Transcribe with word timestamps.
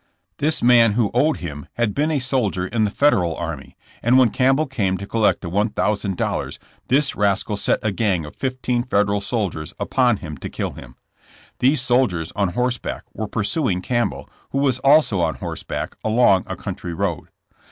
This 0.39 0.63
man 0.63 0.93
who 0.93 1.11
owed 1.13 1.37
him 1.37 1.67
had 1.73 1.93
been 1.93 2.09
a 2.09 2.17
soldier 2.17 2.65
in 2.65 2.85
the 2.85 2.89
Federal 2.89 3.35
army, 3.35 3.77
and 4.01 4.17
when 4.17 4.31
Campbell 4.31 4.65
came 4.65 4.97
to 4.97 5.05
collect 5.05 5.41
the 5.41 5.47
$1,000 5.51 6.57
this 6.87 7.15
rascal 7.15 7.55
set 7.55 7.77
a 7.83 7.91
gang 7.91 8.25
of 8.25 8.35
fifteen 8.35 8.81
Federal 8.81 9.21
soldiers 9.21 9.75
upon 9.79 10.17
him 10.17 10.37
to 10.39 10.49
kill 10.49 10.71
him. 10.71 10.95
These 11.59 11.81
soldiers, 11.81 12.31
on 12.35 12.53
horseback, 12.53 13.03
were 13.13 13.27
pursuing 13.27 13.83
Campbell, 13.83 14.27
who 14.49 14.57
was 14.57 14.79
also 14.79 15.19
on 15.19 15.35
horseback, 15.35 15.95
along 16.03 16.45
a 16.47 16.55
country 16.55 16.95
road. 16.95 17.27